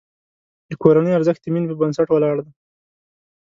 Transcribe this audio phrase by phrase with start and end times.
[0.69, 2.51] د کورنۍ ارزښت د مینې په بنسټ ولاړ دی.